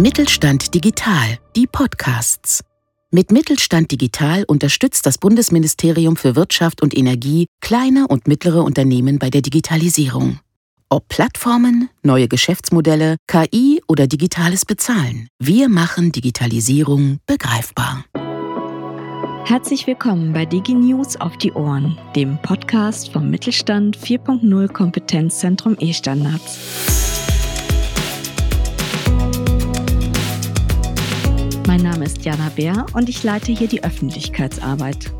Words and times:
Mittelstand 0.00 0.74
Digital, 0.74 1.36
die 1.54 1.66
Podcasts. 1.66 2.64
Mit 3.10 3.30
Mittelstand 3.30 3.92
Digital 3.92 4.44
unterstützt 4.44 5.04
das 5.04 5.18
Bundesministerium 5.18 6.16
für 6.16 6.36
Wirtschaft 6.36 6.80
und 6.80 6.96
Energie 6.96 7.48
kleine 7.60 8.08
und 8.08 8.26
mittlere 8.26 8.64
Unternehmen 8.64 9.18
bei 9.18 9.28
der 9.28 9.42
Digitalisierung. 9.42 10.40
Ob 10.88 11.06
Plattformen, 11.08 11.90
neue 12.02 12.28
Geschäftsmodelle, 12.28 13.16
KI 13.26 13.82
oder 13.88 14.06
digitales 14.06 14.64
Bezahlen, 14.64 15.28
wir 15.38 15.68
machen 15.68 16.12
Digitalisierung 16.12 17.18
begreifbar. 17.26 18.06
Herzlich 19.44 19.86
willkommen 19.86 20.32
bei 20.32 20.46
DigiNews 20.46 21.20
auf 21.20 21.36
die 21.36 21.52
Ohren, 21.52 21.98
dem 22.16 22.40
Podcast 22.40 23.12
vom 23.12 23.28
Mittelstand 23.28 23.98
4.0 23.98 24.68
Kompetenzzentrum 24.68 25.76
E-Standards. 25.78 27.09
Ist 32.10 32.24
Jana 32.24 32.50
Bär 32.56 32.86
und 32.94 33.08
ich 33.08 33.22
leite 33.22 33.52
hier 33.52 33.68
die 33.68 33.84
Öffentlichkeitsarbeit. 33.84 35.12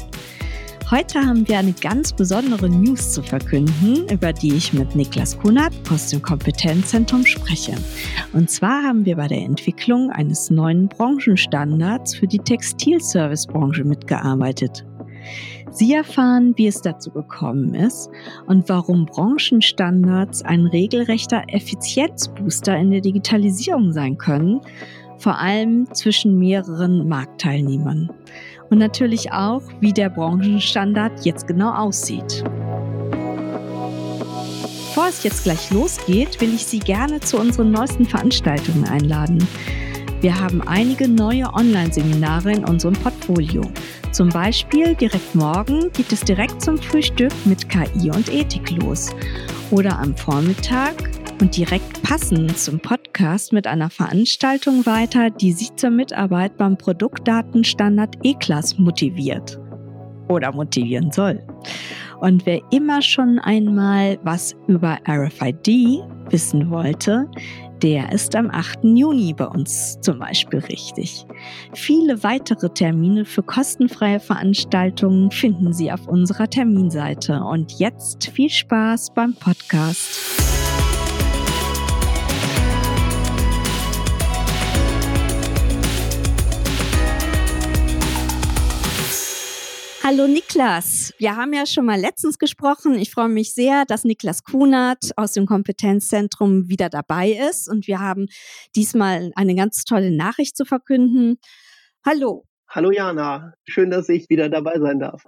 Heute 0.90 1.20
haben 1.20 1.46
wir 1.46 1.56
eine 1.58 1.72
ganz 1.72 2.12
besondere 2.12 2.68
News 2.68 3.12
zu 3.12 3.22
verkünden, 3.22 4.08
über 4.10 4.32
die 4.32 4.54
ich 4.54 4.72
mit 4.72 4.96
Niklas 4.96 5.38
Kunert 5.38 5.72
aus 5.88 6.08
dem 6.08 6.20
Kompetenzzentrum 6.20 7.24
spreche. 7.24 7.76
Und 8.32 8.50
zwar 8.50 8.82
haben 8.82 9.04
wir 9.04 9.14
bei 9.14 9.28
der 9.28 9.38
Entwicklung 9.38 10.10
eines 10.10 10.50
neuen 10.50 10.88
Branchenstandards 10.88 12.16
für 12.16 12.26
die 12.26 12.38
Textilservicebranche 12.38 13.84
mitgearbeitet. 13.84 14.84
Sie 15.70 15.94
erfahren, 15.94 16.54
wie 16.56 16.66
es 16.66 16.82
dazu 16.82 17.12
gekommen 17.12 17.74
ist 17.74 18.10
und 18.48 18.68
warum 18.68 19.06
Branchenstandards 19.06 20.42
ein 20.42 20.66
regelrechter 20.66 21.44
Effizienzbooster 21.46 22.76
in 22.76 22.90
der 22.90 23.00
Digitalisierung 23.00 23.92
sein 23.92 24.18
können 24.18 24.60
vor 25.20 25.38
allem 25.38 25.86
zwischen 25.92 26.38
mehreren 26.38 27.06
Marktteilnehmern. 27.06 28.10
Und 28.70 28.78
natürlich 28.78 29.32
auch, 29.32 29.62
wie 29.80 29.92
der 29.92 30.08
Branchenstandard 30.08 31.24
jetzt 31.24 31.46
genau 31.46 31.72
aussieht. 31.74 32.42
Bevor 34.88 35.08
es 35.08 35.22
jetzt 35.22 35.44
gleich 35.44 35.70
losgeht, 35.70 36.40
will 36.40 36.54
ich 36.54 36.66
Sie 36.66 36.78
gerne 36.78 37.20
zu 37.20 37.38
unseren 37.38 37.70
neuesten 37.70 38.06
Veranstaltungen 38.06 38.84
einladen. 38.84 39.46
Wir 40.20 40.38
haben 40.38 40.62
einige 40.66 41.08
neue 41.08 41.52
Online-Seminare 41.52 42.52
in 42.52 42.64
unserem 42.64 42.94
Portfolio. 42.94 43.62
Zum 44.12 44.28
Beispiel 44.28 44.94
direkt 44.94 45.34
morgen 45.34 45.90
geht 45.92 46.12
es 46.12 46.20
direkt 46.20 46.60
zum 46.60 46.76
Frühstück 46.76 47.32
mit 47.44 47.68
KI 47.68 48.10
und 48.10 48.32
Ethik 48.32 48.70
los. 48.82 49.10
Oder 49.70 49.98
am 49.98 50.16
Vormittag 50.16 50.94
und 51.40 51.56
direkt 51.56 52.02
passend 52.02 52.58
zum 52.58 52.80
Podcast 52.80 53.52
mit 53.52 53.66
einer 53.66 53.88
Veranstaltung 53.88 54.84
weiter, 54.84 55.30
die 55.30 55.52
Sie 55.52 55.74
zur 55.74 55.90
Mitarbeit 55.90 56.56
beim 56.56 56.76
Produktdatenstandard 56.76 58.16
E-Class 58.22 58.78
motiviert 58.78 59.58
oder 60.28 60.52
motivieren 60.52 61.10
soll. 61.10 61.42
Und 62.20 62.44
wer 62.44 62.60
immer 62.70 63.00
schon 63.00 63.38
einmal 63.38 64.18
was 64.22 64.54
über 64.66 64.98
RFID 65.08 66.02
wissen 66.28 66.70
wollte, 66.70 67.26
der 67.82 68.12
ist 68.12 68.36
am 68.36 68.50
8. 68.50 68.80
Juni 68.84 69.32
bei 69.32 69.46
uns 69.46 69.98
zum 70.02 70.18
Beispiel 70.18 70.58
richtig. 70.58 71.24
Viele 71.72 72.22
weitere 72.22 72.68
Termine 72.68 73.24
für 73.24 73.42
kostenfreie 73.42 74.20
Veranstaltungen 74.20 75.30
finden 75.30 75.72
Sie 75.72 75.90
auf 75.90 76.06
unserer 76.06 76.48
Terminseite. 76.48 77.42
Und 77.42 77.78
jetzt 77.78 78.28
viel 78.28 78.50
Spaß 78.50 79.14
beim 79.14 79.34
Podcast. 79.34 80.59
Hallo 90.12 90.26
Niklas. 90.26 91.14
Wir 91.18 91.36
haben 91.36 91.52
ja 91.52 91.66
schon 91.66 91.86
mal 91.86 92.00
letztens 92.00 92.36
gesprochen. 92.36 92.98
Ich 92.98 93.12
freue 93.12 93.28
mich 93.28 93.54
sehr, 93.54 93.84
dass 93.84 94.02
Niklas 94.02 94.42
Kunert 94.42 95.12
aus 95.14 95.34
dem 95.34 95.46
Kompetenzzentrum 95.46 96.68
wieder 96.68 96.88
dabei 96.88 97.30
ist. 97.30 97.68
Und 97.68 97.86
wir 97.86 98.00
haben 98.00 98.26
diesmal 98.74 99.30
eine 99.36 99.54
ganz 99.54 99.84
tolle 99.84 100.10
Nachricht 100.10 100.56
zu 100.56 100.64
verkünden. 100.64 101.38
Hallo. 102.04 102.44
Hallo 102.68 102.90
Jana, 102.90 103.52
schön, 103.68 103.90
dass 103.90 104.08
ich 104.08 104.28
wieder 104.28 104.48
dabei 104.48 104.80
sein 104.80 104.98
darf. 104.98 105.22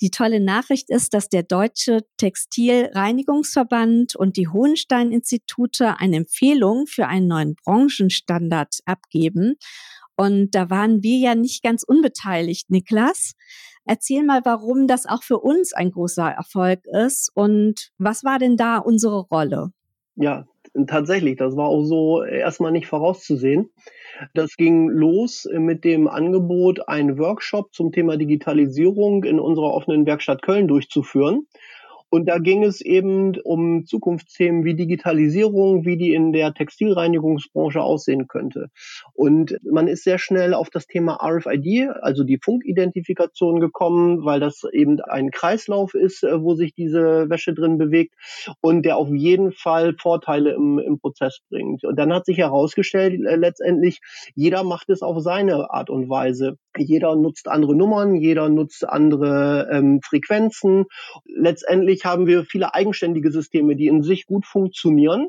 Die 0.00 0.08
tolle 0.08 0.40
Nachricht 0.40 0.88
ist, 0.88 1.12
dass 1.12 1.28
der 1.28 1.42
Deutsche 1.42 2.00
Textilreinigungsverband 2.16 4.16
und 4.16 4.38
die 4.38 4.48
Hohenstein-Institute 4.48 5.96
eine 5.98 6.16
Empfehlung 6.16 6.86
für 6.86 7.08
einen 7.08 7.28
neuen 7.28 7.56
Branchenstandard 7.62 8.78
abgeben. 8.86 9.56
Und 10.16 10.54
da 10.54 10.70
waren 10.70 11.02
wir 11.02 11.18
ja 11.18 11.34
nicht 11.34 11.62
ganz 11.62 11.82
unbeteiligt, 11.82 12.70
Niklas. 12.70 13.34
Erzähl 13.86 14.24
mal, 14.24 14.40
warum 14.44 14.86
das 14.86 15.06
auch 15.06 15.22
für 15.22 15.38
uns 15.38 15.72
ein 15.72 15.90
großer 15.90 16.28
Erfolg 16.28 16.80
ist 16.86 17.30
und 17.34 17.90
was 17.98 18.24
war 18.24 18.38
denn 18.38 18.56
da 18.56 18.78
unsere 18.78 19.20
Rolle? 19.20 19.72
Ja, 20.16 20.46
tatsächlich, 20.86 21.36
das 21.36 21.56
war 21.56 21.68
auch 21.68 21.84
so 21.84 22.22
erstmal 22.22 22.72
nicht 22.72 22.86
vorauszusehen. 22.86 23.70
Das 24.32 24.56
ging 24.56 24.88
los 24.88 25.48
mit 25.52 25.84
dem 25.84 26.08
Angebot, 26.08 26.88
einen 26.88 27.18
Workshop 27.18 27.74
zum 27.74 27.92
Thema 27.92 28.16
Digitalisierung 28.16 29.24
in 29.24 29.40
unserer 29.40 29.74
offenen 29.74 30.06
Werkstatt 30.06 30.42
Köln 30.42 30.68
durchzuführen. 30.68 31.46
Und 32.14 32.26
da 32.26 32.38
ging 32.38 32.62
es 32.62 32.80
eben 32.80 33.40
um 33.40 33.86
Zukunftsthemen 33.86 34.64
wie 34.64 34.76
Digitalisierung, 34.76 35.84
wie 35.84 35.96
die 35.96 36.14
in 36.14 36.32
der 36.32 36.54
Textilreinigungsbranche 36.54 37.82
aussehen 37.82 38.28
könnte. 38.28 38.68
Und 39.14 39.58
man 39.68 39.88
ist 39.88 40.04
sehr 40.04 40.18
schnell 40.18 40.54
auf 40.54 40.70
das 40.70 40.86
Thema 40.86 41.18
RFID, 41.20 41.88
also 42.02 42.22
die 42.22 42.38
Funkidentifikation 42.40 43.58
gekommen, 43.58 44.24
weil 44.24 44.38
das 44.38 44.62
eben 44.72 45.00
ein 45.00 45.32
Kreislauf 45.32 45.94
ist, 45.94 46.22
äh, 46.22 46.40
wo 46.40 46.54
sich 46.54 46.72
diese 46.72 47.28
Wäsche 47.30 47.52
drin 47.52 47.78
bewegt 47.78 48.14
und 48.60 48.84
der 48.84 48.96
auf 48.96 49.08
jeden 49.12 49.50
Fall 49.50 49.96
Vorteile 49.98 50.52
im, 50.52 50.78
im 50.78 51.00
Prozess 51.00 51.40
bringt. 51.50 51.82
Und 51.82 51.98
dann 51.98 52.12
hat 52.12 52.26
sich 52.26 52.38
herausgestellt, 52.38 53.26
äh, 53.26 53.34
letztendlich, 53.34 53.98
jeder 54.36 54.62
macht 54.62 54.88
es 54.88 55.02
auf 55.02 55.20
seine 55.20 55.68
Art 55.72 55.90
und 55.90 56.08
Weise. 56.08 56.58
Jeder 56.76 57.16
nutzt 57.16 57.48
andere 57.48 57.74
Nummern, 57.74 58.16
jeder 58.16 58.48
nutzt 58.48 58.88
andere 58.88 59.68
ähm, 59.70 60.00
Frequenzen. 60.02 60.86
Letztendlich 61.26 62.04
haben 62.04 62.26
wir 62.26 62.44
viele 62.44 62.74
eigenständige 62.74 63.30
Systeme, 63.30 63.76
die 63.76 63.86
in 63.86 64.02
sich 64.02 64.26
gut 64.26 64.46
funktionieren 64.46 65.28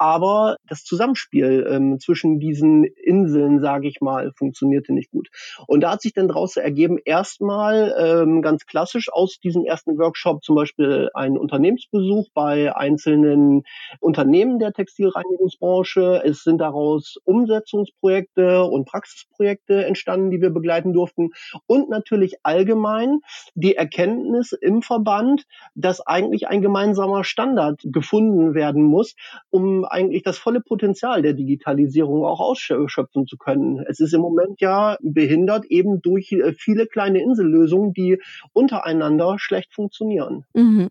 aber 0.00 0.56
das 0.66 0.82
Zusammenspiel 0.82 1.66
ähm, 1.70 2.00
zwischen 2.00 2.40
diesen 2.40 2.84
Inseln, 2.84 3.60
sage 3.60 3.86
ich 3.86 4.00
mal, 4.00 4.32
funktionierte 4.32 4.94
nicht 4.94 5.10
gut. 5.10 5.28
Und 5.66 5.82
da 5.82 5.92
hat 5.92 6.00
sich 6.00 6.14
dann 6.14 6.26
daraus 6.26 6.56
ergeben, 6.56 6.96
erstmal 7.04 7.94
ähm, 7.98 8.40
ganz 8.40 8.64
klassisch 8.64 9.12
aus 9.12 9.40
diesem 9.40 9.66
ersten 9.66 9.98
Workshop 9.98 10.42
zum 10.42 10.56
Beispiel 10.56 11.10
ein 11.12 11.36
Unternehmensbesuch 11.36 12.28
bei 12.32 12.74
einzelnen 12.74 13.64
Unternehmen 14.00 14.58
der 14.58 14.72
Textilreinigungsbranche. 14.72 16.22
Es 16.24 16.44
sind 16.44 16.62
daraus 16.62 17.18
Umsetzungsprojekte 17.24 18.64
und 18.64 18.86
Praxisprojekte 18.86 19.84
entstanden, 19.84 20.30
die 20.30 20.40
wir 20.40 20.50
begleiten 20.50 20.94
durften. 20.94 21.32
Und 21.66 21.90
natürlich 21.90 22.36
allgemein 22.42 23.18
die 23.54 23.76
Erkenntnis 23.76 24.52
im 24.52 24.80
Verband, 24.80 25.44
dass 25.74 26.00
eigentlich 26.00 26.48
ein 26.48 26.62
gemeinsamer 26.62 27.22
Standard 27.22 27.82
gefunden 27.84 28.54
werden 28.54 28.82
muss, 28.82 29.14
um 29.50 29.84
eigentlich 29.90 30.22
das 30.22 30.38
volle 30.38 30.60
Potenzial 30.60 31.22
der 31.22 31.34
Digitalisierung 31.34 32.24
auch 32.24 32.40
ausschöpfen 32.40 33.26
zu 33.26 33.36
können. 33.36 33.84
Es 33.88 34.00
ist 34.00 34.14
im 34.14 34.20
Moment 34.20 34.60
ja 34.60 34.96
behindert 35.02 35.66
eben 35.66 36.00
durch 36.02 36.32
äh, 36.32 36.52
viele 36.52 36.86
kleine 36.86 37.22
Insellösungen, 37.22 37.92
die 37.92 38.20
untereinander 38.52 39.36
schlecht 39.38 39.74
funktionieren. 39.74 40.44
Mhm. 40.54 40.90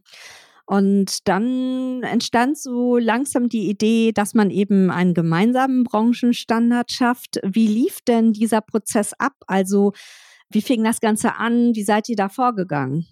Und 0.65 1.27
dann 1.27 2.03
entstand 2.03 2.55
so 2.55 2.97
langsam 2.97 3.49
die 3.49 3.69
Idee, 3.69 4.11
dass 4.11 4.35
man 4.35 4.51
eben 4.51 4.91
einen 4.91 5.15
gemeinsamen 5.15 5.83
Branchenstandard 5.83 6.91
schafft. 6.91 7.39
Wie 7.43 7.65
lief 7.65 8.01
denn 8.01 8.33
dieser 8.33 8.61
Prozess 8.61 9.13
ab? 9.17 9.33
Also 9.47 9.93
wie 10.51 10.61
fing 10.61 10.83
das 10.83 10.99
Ganze 10.99 11.37
an? 11.37 11.73
Wie 11.73 11.81
seid 11.83 12.07
ihr 12.09 12.15
da 12.15 12.29
vorgegangen? 12.29 13.07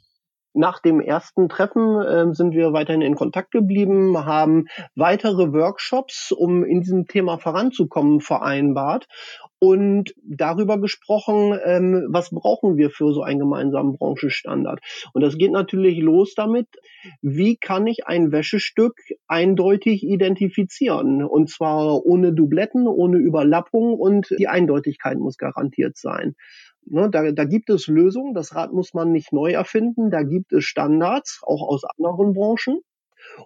Nach 0.57 0.79
dem 0.79 0.99
ersten 0.99 1.49
Treffen 1.49 2.01
äh, 2.01 2.33
sind 2.33 2.53
wir 2.53 2.73
weiterhin 2.73 3.03
in 3.03 3.15
Kontakt 3.15 3.51
geblieben, 3.51 4.25
haben 4.25 4.65
weitere 4.95 5.53
Workshops, 5.53 6.31
um 6.31 6.65
in 6.65 6.81
diesem 6.81 7.05
Thema 7.05 7.37
voranzukommen, 7.37 8.21
vereinbart 8.21 9.07
und 9.59 10.13
darüber 10.23 10.79
gesprochen, 10.79 11.57
ähm, 11.63 12.07
was 12.09 12.31
brauchen 12.31 12.77
wir 12.77 12.89
für 12.89 13.13
so 13.13 13.21
einen 13.21 13.39
gemeinsamen 13.39 13.97
Branchenstandard. 13.97 14.79
Und 15.13 15.21
das 15.21 15.37
geht 15.37 15.51
natürlich 15.51 15.99
los 15.99 16.33
damit, 16.35 16.67
wie 17.21 17.55
kann 17.57 17.87
ich 17.87 18.07
ein 18.07 18.31
Wäschestück 18.31 18.95
eindeutig 19.27 20.03
identifizieren? 20.03 21.23
Und 21.23 21.49
zwar 21.49 22.03
ohne 22.05 22.33
Dubletten, 22.33 22.87
ohne 22.87 23.17
Überlappung 23.17 23.93
und 23.93 24.33
die 24.37 24.47
Eindeutigkeit 24.47 25.19
muss 25.19 25.37
garantiert 25.37 25.97
sein. 25.97 26.35
Ne, 26.89 27.09
da, 27.09 27.31
da 27.31 27.43
gibt 27.43 27.69
es 27.69 27.87
Lösungen, 27.87 28.33
das 28.33 28.55
Rad 28.55 28.71
muss 28.71 28.93
man 28.93 29.11
nicht 29.11 29.33
neu 29.33 29.51
erfinden, 29.51 30.09
da 30.09 30.23
gibt 30.23 30.53
es 30.53 30.63
Standards, 30.63 31.41
auch 31.43 31.67
aus 31.67 31.83
anderen 31.83 32.33
Branchen. 32.33 32.79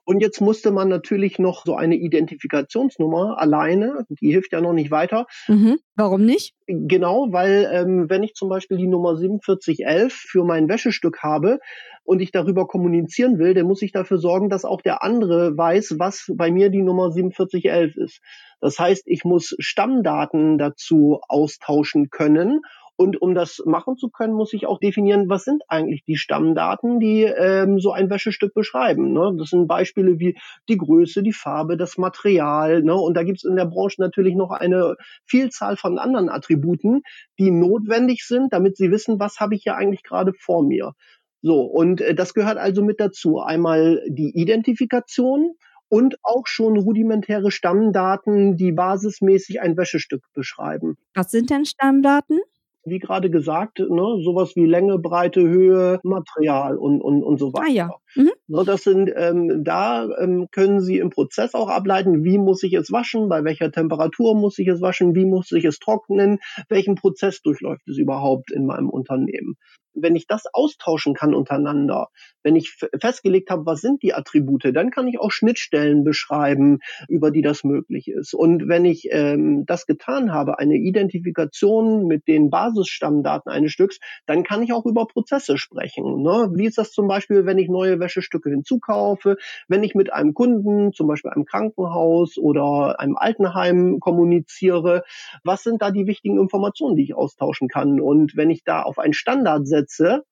Und 0.04 0.22
jetzt 0.22 0.42
musste 0.42 0.72
man 0.72 0.90
natürlich 0.90 1.40
noch 1.40 1.66
so 1.66 1.76
eine 1.76 1.96
Identifikationsnummer 1.96 3.40
alleine, 3.40 4.06
die 4.10 4.32
hilft 4.32 4.54
ja 4.54 4.62
noch 4.62 4.74
nicht 4.74 4.92
weiter. 4.92 5.26
Mhm. 5.48 5.80
Warum 5.96 6.26
nicht? 6.26 6.54
Genau, 6.68 7.32
weil 7.32 7.70
ähm, 7.72 8.10
wenn 8.10 8.24
ich 8.24 8.34
zum 8.34 8.50
Beispiel 8.50 8.78
die 8.78 8.88
Nummer 8.88 9.18
4711 9.18 10.14
für 10.14 10.44
mein 10.44 10.70
Wäschestück 10.70 11.20
habe 11.24 11.60
und 12.04 12.22
ich 12.22 12.32
darüber 12.32 12.68
kommunizieren 12.68 13.40
will, 13.40 13.54
dann 13.54 13.66
muss 13.66 13.82
ich 13.82 13.92
dafür 13.92 14.18
sorgen, 14.18 14.50
dass 14.50 14.66
auch 14.66 14.82
der 14.82 15.04
andere 15.04 15.58
weiß, 15.58 15.96
was 16.00 16.32
bei 16.36 16.52
mir 16.52 16.70
die 16.70 16.82
Nummer 16.82 17.12
4711 17.14 17.98
ist. 17.98 18.20
Das 18.60 18.80
heißt, 18.80 19.04
ich 19.08 19.24
muss 19.24 19.56
Stammdaten 19.60 20.58
dazu 20.58 21.20
austauschen 21.28 22.10
können 22.10 22.62
und 23.02 23.20
um 23.20 23.34
das 23.34 23.64
machen 23.66 23.98
zu 23.98 24.10
können, 24.10 24.34
muss 24.34 24.54
ich 24.54 24.68
auch 24.68 24.80
definieren, 24.80 25.28
was 25.28 25.44
sind 25.44 25.64
eigentlich 25.68 26.04
die 26.06 26.18
Stammdaten, 26.18 27.00
die 27.00 27.24
ähm, 27.24 27.80
so 27.80 27.92
ein 27.92 28.12
Wäschestück 28.12 28.54
beschreiben. 28.54 29.12
Ne? 29.12 29.34
Das 29.40 29.50
sind 29.50 29.68
Beispiele 29.68 30.20
wie 30.20 30.38
die 30.70 30.78
Größe, 30.78 31.24
die 31.24 31.34
Farbe, 31.34 31.78
das 31.78 31.98
Material. 31.98 32.84
Ne? 32.84 32.96
Und 32.96 33.18
da 33.18 33.24
gibt 33.24 33.40
es 33.40 33.44
in 33.44 33.56
der 33.56 33.66
Branche 33.66 34.00
natürlich 34.00 34.36
noch 34.36 34.52
eine 34.52 34.98
Vielzahl 35.26 35.78
von 35.78 35.98
anderen 35.98 36.30
Attributen, 36.30 37.02
die 37.40 37.50
notwendig 37.50 38.24
sind, 38.24 38.54
damit 38.54 38.78
Sie 38.78 38.92
wissen, 38.92 39.20
was 39.20 39.40
habe 39.40 39.56
ich 39.56 39.64
hier 39.64 39.76
eigentlich 39.76 40.04
gerade 40.04 40.34
vor 40.38 40.64
mir. 40.64 40.94
So, 41.42 41.62
und 41.62 42.02
äh, 42.02 42.14
das 42.14 42.36
gehört 42.36 42.60
also 42.60 42.84
mit 42.84 43.00
dazu. 43.00 43.40
Einmal 43.40 44.04
die 44.08 44.30
Identifikation 44.40 45.56
und 45.90 46.18
auch 46.22 46.46
schon 46.46 46.78
rudimentäre 46.78 47.50
Stammdaten, 47.50 48.58
die 48.58 48.72
basismäßig 48.72 49.60
ein 49.60 49.76
Wäschestück 49.76 50.22
beschreiben. 50.36 50.98
Was 51.16 51.32
sind 51.32 51.50
denn 51.50 51.66
Stammdaten? 51.66 52.40
Wie 52.84 53.00
gerade 53.00 53.30
gesagt, 53.30 53.80
ne, 53.80 54.22
sowas 54.24 54.56
wie 54.56 54.66
Länge, 54.66 55.00
Breite, 55.00 55.42
Höhe, 55.42 56.00
Material 56.04 56.78
und, 56.78 57.02
und, 57.02 57.24
und 57.24 57.38
so 57.38 57.54
weiter. 57.54 57.66
Ah, 57.68 57.72
ja. 57.72 57.90
Mhm. 58.16 58.32
Ne, 58.48 58.64
das 58.66 58.84
sind, 58.84 59.12
ähm, 59.16 59.64
da 59.64 60.08
ähm, 60.20 60.48
können 60.52 60.82
Sie 60.82 60.98
im 60.98 61.10
Prozess 61.10 61.54
auch 61.54 61.70
ableiten, 61.70 62.24
wie 62.24 62.38
muss 62.38 62.64
ich 62.64 62.74
es 62.74 62.92
waschen, 62.92 63.30
bei 63.30 63.44
welcher 63.44 63.72
Temperatur 63.72 64.36
muss 64.36 64.58
ich 64.60 64.68
es 64.68 64.82
waschen, 64.82 65.16
wie 65.16 65.26
muss 65.26 65.52
ich 65.52 65.66
es 65.66 65.80
trocknen, 65.80 66.40
welchen 66.70 66.96
Prozess 66.96 67.42
durchläuft 67.42 67.88
es 67.88 67.98
überhaupt 67.98 68.52
in 68.52 68.66
meinem 68.66 68.90
Unternehmen 68.90 69.56
wenn 69.94 70.16
ich 70.16 70.28
das 70.28 70.46
austauschen 70.54 71.14
kann 71.14 71.34
untereinander, 71.34 72.10
wenn 72.44 72.56
ich 72.56 72.76
festgelegt 73.00 73.50
habe, 73.50 73.66
was 73.66 73.82
sind 73.82 74.04
die 74.04 74.14
Attribute, 74.14 74.72
dann 74.74 74.92
kann 74.92 75.08
ich 75.08 75.20
auch 75.20 75.32
Schnittstellen 75.32 76.04
beschreiben, 76.04 76.80
über 77.08 77.32
die 77.32 77.42
das 77.42 77.64
möglich 77.64 78.08
ist. 78.08 78.34
Und 78.34 78.68
wenn 78.68 78.86
ich 78.86 79.08
ähm, 79.12 79.66
das 79.66 79.86
getan 79.86 80.34
habe, 80.34 80.60
eine 80.60 80.76
Identifikation 80.76 82.08
mit 82.08 82.28
den 82.28 82.50
Basisstammdaten 82.50 83.52
eines 83.52 83.72
Stücks, 83.72 84.00
dann 84.26 84.44
kann 84.44 84.64
ich 84.64 84.74
auch 84.74 84.86
über 84.86 85.08
Prozesse 85.08 85.58
sprechen. 85.58 86.22
Ne? 86.22 86.52
Wie 86.54 86.66
ist 86.66 86.78
das 86.78 86.92
zum 86.92 87.08
Beispiel, 87.08 87.46
wenn 87.46 87.58
ich 87.58 87.70
neue 87.70 88.00
Wäschestücke 88.00 88.50
hinzukaufe, 88.50 89.38
wenn 89.68 89.84
ich 89.84 89.96
mit 89.96 90.14
einem 90.14 90.34
Kunden, 90.34 90.94
zum 90.94 91.08
Beispiel 91.08 91.32
einem 91.32 91.46
Krankenhaus 91.46 92.38
oder 92.38 93.00
einem 93.00 93.18
Altenheim 93.18 94.00
kommuniziere? 94.00 95.04
Was 95.44 95.64
sind 95.64 95.82
da 95.82 95.92
die 95.92 96.08
wichtigen 96.08 96.40
Informationen, 96.40 96.96
die 96.96 97.04
ich 97.04 97.16
austauschen 97.16 97.68
kann? 97.68 98.00
Und 98.00 98.36
wenn 98.36 98.50
ich 98.50 98.64
da 98.64 98.82
auf 98.82 99.00
einen 99.00 99.14
Standard 99.14 99.68
setze, 99.68 99.81
setze, 99.82 100.24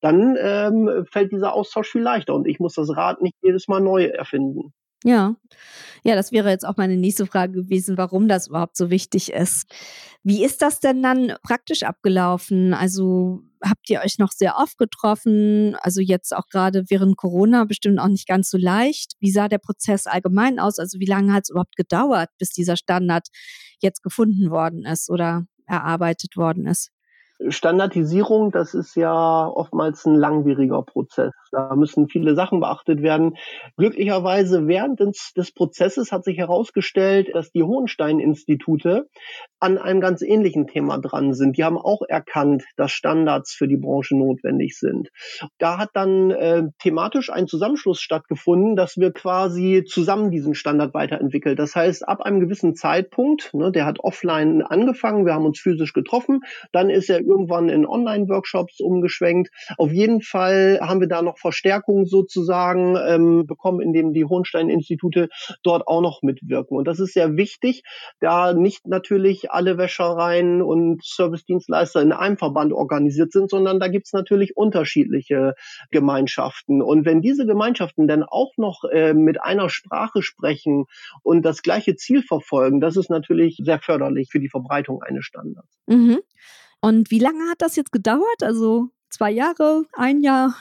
dann 0.00 0.36
ähm, 0.38 1.06
fällt 1.10 1.32
dieser 1.32 1.54
Austausch 1.54 1.90
viel 1.90 2.02
leichter 2.02 2.34
und 2.34 2.46
ich 2.46 2.58
muss 2.58 2.74
das 2.74 2.94
Rad 2.94 3.22
nicht 3.22 3.36
jedes 3.42 3.68
Mal 3.68 3.80
neu 3.80 4.04
erfinden. 4.04 4.72
Ja, 5.06 5.36
ja, 6.02 6.14
das 6.14 6.32
wäre 6.32 6.48
jetzt 6.48 6.66
auch 6.66 6.78
meine 6.78 6.96
nächste 6.96 7.26
Frage 7.26 7.52
gewesen, 7.52 7.98
warum 7.98 8.26
das 8.26 8.48
überhaupt 8.48 8.76
so 8.76 8.90
wichtig 8.90 9.32
ist. 9.32 9.70
Wie 10.22 10.42
ist 10.42 10.62
das 10.62 10.80
denn 10.80 11.02
dann 11.02 11.34
praktisch 11.42 11.82
abgelaufen? 11.82 12.72
Also 12.72 13.42
habt 13.62 13.88
ihr 13.90 14.00
euch 14.00 14.18
noch 14.18 14.32
sehr 14.32 14.56
oft 14.56 14.78
getroffen? 14.78 15.76
Also 15.80 16.00
jetzt 16.00 16.34
auch 16.34 16.46
gerade 16.50 16.84
während 16.88 17.18
Corona 17.18 17.64
bestimmt 17.64 17.98
auch 18.00 18.08
nicht 18.08 18.26
ganz 18.26 18.48
so 18.48 18.56
leicht. 18.56 19.12
Wie 19.20 19.30
sah 19.30 19.48
der 19.48 19.58
Prozess 19.58 20.06
allgemein 20.06 20.58
aus? 20.58 20.78
Also 20.78 20.98
wie 21.00 21.06
lange 21.06 21.34
hat 21.34 21.44
es 21.44 21.50
überhaupt 21.50 21.76
gedauert, 21.76 22.30
bis 22.38 22.50
dieser 22.50 22.76
Standard 22.76 23.28
jetzt 23.82 24.02
gefunden 24.02 24.50
worden 24.50 24.86
ist 24.86 25.10
oder 25.10 25.46
erarbeitet 25.66 26.36
worden 26.36 26.66
ist? 26.66 26.93
Standardisierung, 27.48 28.52
das 28.52 28.74
ist 28.74 28.94
ja 28.96 29.46
oftmals 29.46 30.04
ein 30.04 30.14
langwieriger 30.14 30.82
Prozess. 30.82 31.32
Da 31.50 31.74
müssen 31.74 32.08
viele 32.08 32.34
Sachen 32.34 32.60
beachtet 32.60 33.02
werden. 33.02 33.36
Glücklicherweise 33.76 34.66
während 34.66 35.00
des, 35.00 35.32
des 35.36 35.52
Prozesses 35.52 36.12
hat 36.12 36.24
sich 36.24 36.38
herausgestellt, 36.38 37.30
dass 37.34 37.50
die 37.50 37.62
Hohenstein-Institute 37.62 39.08
an 39.58 39.78
einem 39.78 40.00
ganz 40.00 40.22
ähnlichen 40.22 40.66
Thema 40.66 40.98
dran 40.98 41.34
sind. 41.34 41.56
Die 41.56 41.64
haben 41.64 41.78
auch 41.78 42.02
erkannt, 42.08 42.64
dass 42.76 42.92
Standards 42.92 43.52
für 43.52 43.66
die 43.66 43.78
Branche 43.78 44.16
notwendig 44.16 44.78
sind. 44.78 45.08
Da 45.58 45.78
hat 45.78 45.90
dann 45.94 46.30
äh, 46.30 46.62
thematisch 46.78 47.30
ein 47.30 47.46
Zusammenschluss 47.46 48.00
stattgefunden, 48.00 48.76
dass 48.76 48.96
wir 48.96 49.12
quasi 49.12 49.84
zusammen 49.86 50.30
diesen 50.30 50.54
Standard 50.54 50.94
weiterentwickelt. 50.94 51.58
Das 51.58 51.74
heißt, 51.74 52.06
ab 52.06 52.20
einem 52.20 52.40
gewissen 52.40 52.74
Zeitpunkt, 52.74 53.52
ne, 53.54 53.72
der 53.72 53.86
hat 53.86 54.00
offline 54.00 54.62
angefangen, 54.62 55.26
wir 55.26 55.34
haben 55.34 55.46
uns 55.46 55.58
physisch 55.58 55.92
getroffen, 55.92 56.40
dann 56.72 56.90
ist 56.90 57.10
er 57.10 57.23
irgendwann 57.24 57.68
in 57.68 57.86
Online-Workshops 57.86 58.80
umgeschwenkt. 58.80 59.50
Auf 59.78 59.92
jeden 59.92 60.22
Fall 60.22 60.78
haben 60.80 61.00
wir 61.00 61.08
da 61.08 61.22
noch 61.22 61.38
Verstärkung 61.38 62.06
sozusagen 62.06 62.96
ähm, 62.96 63.46
bekommen, 63.46 63.80
indem 63.80 64.12
die 64.12 64.24
Hohenstein-Institute 64.24 65.28
dort 65.62 65.86
auch 65.86 66.00
noch 66.00 66.22
mitwirken. 66.22 66.76
Und 66.76 66.86
das 66.86 67.00
ist 67.00 67.14
sehr 67.14 67.36
wichtig, 67.36 67.82
da 68.20 68.52
nicht 68.54 68.86
natürlich 68.86 69.50
alle 69.50 69.78
Wäschereien 69.78 70.62
und 70.62 71.04
Servicedienstleister 71.04 72.02
in 72.02 72.12
einem 72.12 72.36
Verband 72.36 72.72
organisiert 72.72 73.32
sind, 73.32 73.50
sondern 73.50 73.80
da 73.80 73.88
gibt 73.88 74.06
es 74.06 74.12
natürlich 74.12 74.56
unterschiedliche 74.56 75.54
Gemeinschaften. 75.90 76.82
Und 76.82 77.04
wenn 77.04 77.20
diese 77.20 77.46
Gemeinschaften 77.46 78.06
dann 78.06 78.22
auch 78.22 78.52
noch 78.56 78.84
äh, 78.84 79.14
mit 79.14 79.42
einer 79.42 79.68
Sprache 79.68 80.22
sprechen 80.22 80.84
und 81.22 81.42
das 81.42 81.62
gleiche 81.62 81.96
Ziel 81.96 82.22
verfolgen, 82.22 82.80
das 82.80 82.96
ist 82.96 83.10
natürlich 83.10 83.58
sehr 83.62 83.80
förderlich 83.80 84.28
für 84.30 84.40
die 84.40 84.48
Verbreitung 84.48 85.02
eines 85.02 85.24
Standards. 85.24 85.68
Mhm. 85.86 86.20
Und 86.84 87.10
wie 87.10 87.18
lange 87.18 87.48
hat 87.48 87.62
das 87.62 87.76
jetzt 87.76 87.92
gedauert? 87.92 88.42
Also 88.42 88.90
zwei 89.08 89.30
Jahre, 89.30 89.84
ein 89.94 90.20
Jahr? 90.20 90.54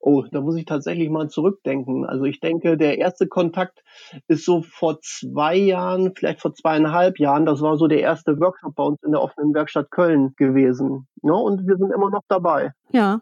Oh, 0.00 0.24
da 0.32 0.40
muss 0.40 0.56
ich 0.56 0.64
tatsächlich 0.64 1.10
mal 1.10 1.28
zurückdenken. 1.28 2.06
Also 2.06 2.24
ich 2.24 2.40
denke, 2.40 2.78
der 2.78 2.96
erste 2.96 3.26
Kontakt 3.26 3.84
ist 4.26 4.46
so 4.46 4.62
vor 4.62 5.00
zwei 5.02 5.54
Jahren, 5.54 6.14
vielleicht 6.16 6.40
vor 6.40 6.54
zweieinhalb 6.54 7.18
Jahren. 7.18 7.44
Das 7.44 7.60
war 7.60 7.76
so 7.76 7.88
der 7.88 8.00
erste 8.00 8.40
Workshop 8.40 8.74
bei 8.74 8.84
uns 8.84 9.02
in 9.02 9.12
der 9.12 9.20
offenen 9.20 9.52
Werkstatt 9.52 9.90
Köln 9.90 10.32
gewesen. 10.38 11.08
Ja, 11.22 11.34
und 11.34 11.66
wir 11.66 11.76
sind 11.76 11.92
immer 11.92 12.08
noch 12.08 12.24
dabei. 12.26 12.72
Ja. 12.92 13.20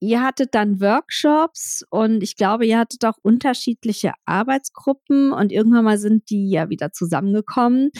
Ihr 0.00 0.24
hattet 0.24 0.56
dann 0.56 0.80
Workshops 0.80 1.84
und 1.90 2.24
ich 2.24 2.34
glaube, 2.34 2.66
ihr 2.66 2.80
hattet 2.80 3.04
auch 3.04 3.18
unterschiedliche 3.22 4.14
Arbeitsgruppen 4.24 5.32
und 5.32 5.52
irgendwann 5.52 5.84
mal 5.84 5.98
sind 5.98 6.30
die 6.30 6.50
ja 6.50 6.68
wieder 6.68 6.90
zusammengekommen. 6.90 7.90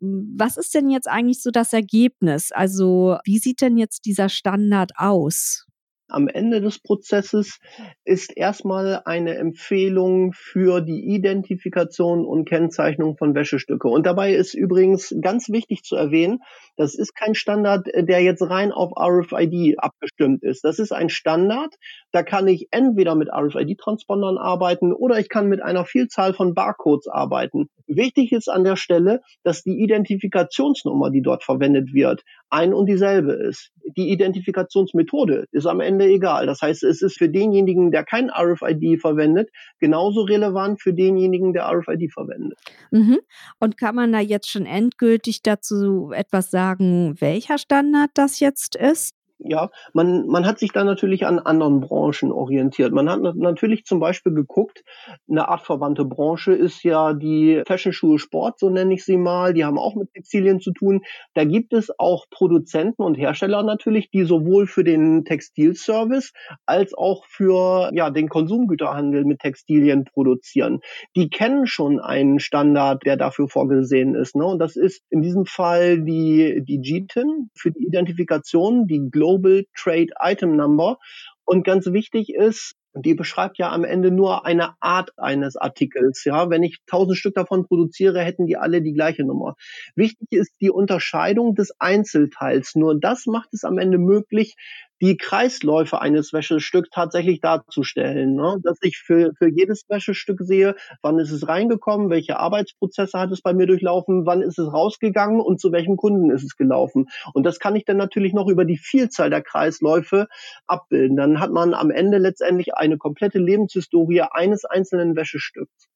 Was 0.00 0.56
ist 0.56 0.74
denn 0.74 0.90
jetzt 0.90 1.08
eigentlich 1.08 1.42
so 1.42 1.50
das 1.50 1.72
Ergebnis? 1.72 2.52
Also 2.52 3.18
wie 3.24 3.38
sieht 3.38 3.60
denn 3.60 3.76
jetzt 3.78 4.04
dieser 4.04 4.28
Standard 4.28 4.92
aus? 4.96 5.66
Am 6.08 6.28
Ende 6.28 6.60
des 6.60 6.78
Prozesses 6.78 7.58
ist 8.04 8.36
erstmal 8.36 9.02
eine 9.04 9.34
Empfehlung 9.34 10.32
für 10.32 10.80
die 10.80 11.04
Identifikation 11.04 12.24
und 12.24 12.48
Kennzeichnung 12.48 13.16
von 13.16 13.34
Wäschestücke. 13.34 13.88
Und 13.88 14.06
dabei 14.06 14.32
ist 14.32 14.54
übrigens 14.54 15.12
ganz 15.20 15.48
wichtig 15.48 15.82
zu 15.82 15.96
erwähnen, 15.96 16.38
das 16.76 16.94
ist 16.94 17.16
kein 17.16 17.34
Standard, 17.34 17.88
der 17.92 18.22
jetzt 18.22 18.42
rein 18.42 18.70
auf 18.70 18.92
RFID 18.96 19.78
abgestimmt 19.78 20.44
ist. 20.44 20.62
Das 20.62 20.78
ist 20.78 20.92
ein 20.92 21.08
Standard, 21.08 21.74
da 22.12 22.22
kann 22.22 22.46
ich 22.46 22.68
entweder 22.70 23.16
mit 23.16 23.28
RFID-Transpondern 23.28 24.38
arbeiten 24.38 24.92
oder 24.92 25.18
ich 25.18 25.28
kann 25.28 25.48
mit 25.48 25.60
einer 25.60 25.84
Vielzahl 25.84 26.34
von 26.34 26.54
Barcodes 26.54 27.08
arbeiten. 27.08 27.68
Wichtig 27.88 28.30
ist 28.30 28.48
an 28.48 28.62
der 28.62 28.76
Stelle, 28.76 29.22
dass 29.42 29.62
die 29.62 29.80
Identifikationsnummer, 29.80 31.10
die 31.10 31.22
dort 31.22 31.42
verwendet 31.42 31.92
wird, 31.92 32.22
ein 32.48 32.72
und 32.74 32.86
dieselbe 32.86 33.32
ist. 33.32 33.72
Die 33.96 34.10
Identifikationsmethode 34.10 35.46
ist 35.50 35.66
am 35.66 35.80
Ende 35.80 35.95
egal. 36.04 36.46
Das 36.46 36.62
heißt, 36.62 36.84
es 36.84 37.02
ist 37.02 37.18
für 37.18 37.28
denjenigen, 37.28 37.90
der 37.90 38.04
kein 38.04 38.30
RFID 38.30 39.00
verwendet, 39.00 39.50
genauso 39.78 40.22
relevant 40.22 40.80
für 40.80 40.92
denjenigen, 40.92 41.52
der 41.52 41.66
RFID 41.66 42.12
verwendet. 42.12 42.58
Mhm. 42.90 43.18
Und 43.58 43.76
kann 43.76 43.94
man 43.94 44.12
da 44.12 44.20
jetzt 44.20 44.50
schon 44.50 44.66
endgültig 44.66 45.42
dazu 45.42 46.12
etwas 46.12 46.50
sagen, 46.50 47.14
welcher 47.20 47.58
Standard 47.58 48.10
das 48.14 48.40
jetzt 48.40 48.76
ist? 48.76 49.14
Ja, 49.38 49.70
man, 49.92 50.26
man 50.26 50.46
hat 50.46 50.58
sich 50.58 50.72
da 50.72 50.82
natürlich 50.84 51.26
an 51.26 51.38
anderen 51.38 51.80
Branchen 51.80 52.32
orientiert. 52.32 52.92
Man 52.92 53.10
hat 53.10 53.20
natürlich 53.36 53.84
zum 53.84 54.00
Beispiel 54.00 54.32
geguckt, 54.32 54.82
eine 55.28 55.48
artverwandte 55.48 56.04
Branche 56.04 56.52
ist 56.52 56.82
ja 56.82 57.12
die 57.12 57.62
Fashion-Schuhe 57.66 58.18
Sport, 58.18 58.58
so 58.58 58.70
nenne 58.70 58.94
ich 58.94 59.04
sie 59.04 59.18
mal. 59.18 59.52
Die 59.52 59.64
haben 59.64 59.78
auch 59.78 59.94
mit 59.94 60.12
Textilien 60.14 60.60
zu 60.60 60.72
tun. 60.72 61.02
Da 61.34 61.44
gibt 61.44 61.74
es 61.74 61.90
auch 61.98 62.26
Produzenten 62.30 63.02
und 63.02 63.16
Hersteller 63.16 63.62
natürlich, 63.62 64.10
die 64.10 64.24
sowohl 64.24 64.66
für 64.66 64.84
den 64.84 65.24
Textilservice 65.24 66.32
als 66.64 66.94
auch 66.94 67.26
für 67.26 67.90
ja, 67.92 68.10
den 68.10 68.28
Konsumgüterhandel 68.28 69.24
mit 69.24 69.40
Textilien 69.40 70.04
produzieren. 70.04 70.80
Die 71.14 71.28
kennen 71.28 71.66
schon 71.66 72.00
einen 72.00 72.40
Standard, 72.40 73.04
der 73.04 73.16
dafür 73.16 73.48
vorgesehen 73.48 74.14
ist. 74.14 74.34
Ne? 74.34 74.46
Und 74.46 74.60
das 74.60 74.76
ist 74.76 75.02
in 75.10 75.20
diesem 75.20 75.44
Fall 75.44 76.02
die, 76.02 76.62
die 76.66 76.80
GTIN 76.80 77.50
für 77.54 77.70
die 77.70 77.86
Identifikation, 77.86 78.86
die 78.86 79.10
Global 79.10 79.25
Global 79.26 79.64
Trade 79.76 80.12
Item 80.20 80.56
Number. 80.56 80.98
Und 81.44 81.64
ganz 81.64 81.86
wichtig 81.86 82.32
ist, 82.32 82.74
die 82.94 83.14
beschreibt 83.14 83.58
ja 83.58 83.72
am 83.72 83.84
Ende 83.84 84.10
nur 84.10 84.46
eine 84.46 84.74
Art 84.80 85.10
eines 85.18 85.56
Artikels. 85.56 86.24
Ja, 86.24 86.48
wenn 86.48 86.62
ich 86.62 86.78
tausend 86.86 87.18
Stück 87.18 87.34
davon 87.34 87.66
produziere, 87.66 88.20
hätten 88.20 88.46
die 88.46 88.56
alle 88.56 88.82
die 88.82 88.94
gleiche 88.94 89.24
Nummer. 89.24 89.54
Wichtig 89.96 90.28
ist 90.30 90.52
die 90.60 90.70
Unterscheidung 90.70 91.54
des 91.54 91.74
Einzelteils. 91.78 92.74
Nur 92.74 92.98
das 92.98 93.26
macht 93.26 93.52
es 93.52 93.64
am 93.64 93.78
Ende 93.78 93.98
möglich, 93.98 94.54
die 95.00 95.16
Kreisläufe 95.16 96.00
eines 96.00 96.32
Wäschestücks 96.32 96.88
tatsächlich 96.90 97.40
darzustellen. 97.40 98.34
Ne? 98.34 98.58
Dass 98.62 98.78
ich 98.82 98.98
für, 98.98 99.32
für 99.38 99.48
jedes 99.48 99.84
Wäschestück 99.88 100.40
sehe, 100.40 100.74
wann 101.02 101.18
ist 101.18 101.30
es 101.30 101.46
reingekommen, 101.46 102.10
welche 102.10 102.38
Arbeitsprozesse 102.38 103.18
hat 103.18 103.30
es 103.32 103.42
bei 103.42 103.52
mir 103.52 103.66
durchlaufen, 103.66 104.26
wann 104.26 104.42
ist 104.42 104.58
es 104.58 104.72
rausgegangen 104.72 105.40
und 105.40 105.60
zu 105.60 105.72
welchem 105.72 105.96
Kunden 105.96 106.30
ist 106.30 106.44
es 106.44 106.56
gelaufen. 106.56 107.06
Und 107.34 107.44
das 107.44 107.58
kann 107.58 107.76
ich 107.76 107.84
dann 107.84 107.96
natürlich 107.96 108.32
noch 108.32 108.48
über 108.48 108.64
die 108.64 108.78
Vielzahl 108.78 109.30
der 109.30 109.42
Kreisläufe 109.42 110.26
abbilden. 110.66 111.16
Dann 111.16 111.40
hat 111.40 111.50
man 111.50 111.74
am 111.74 111.90
Ende 111.90 112.18
letztendlich 112.18 112.74
eine 112.74 112.96
komplette 112.96 113.38
Lebenshistorie 113.38 114.22
eines 114.30 114.64
einzelnen 114.64 115.16
Wäschestücks. 115.16 115.88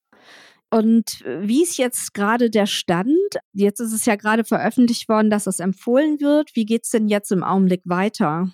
Und 0.73 1.25
wie 1.25 1.65
ist 1.65 1.79
jetzt 1.79 2.15
gerade 2.15 2.49
der 2.49 2.67
Stand? 2.67 3.11
Jetzt 3.53 3.81
ist 3.81 3.93
es 3.93 4.07
ja 4.07 4.15
gerade 4.15 4.45
veröffentlicht 4.45 5.09
worden, 5.09 5.29
dass 5.29 5.49
es 5.49 5.59
empfohlen 5.59 6.21
wird. 6.21 6.51
Wie 6.55 6.65
geht 6.65 6.85
es 6.85 6.91
denn 6.91 7.09
jetzt 7.09 7.33
im 7.33 7.43
Augenblick 7.43 7.83
weiter? 7.87 8.53